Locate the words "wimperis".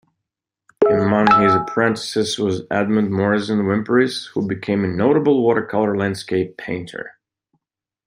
3.67-4.31